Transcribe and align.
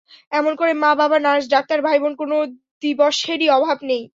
এমন 0.31 0.53
করে 0.55 0.73
মা, 0.73 0.91
বাবা, 0.95 1.17
নার্স, 1.19 1.45
ডাক্তার, 1.49 1.79
ভাইবোন 1.81 2.13
কোনো 2.15 2.35
দিবসেরই 2.83 3.47
অভাব 3.49 3.77
নেই। 3.83 4.03